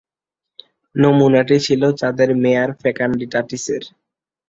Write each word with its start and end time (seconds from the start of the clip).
নমুনাটি 0.95 1.57
ছিল 1.59 1.81
চাঁদের 1.99 2.29
মেয়ার 2.43 2.69
ফেকান্ডিটাটিসের। 2.81 3.83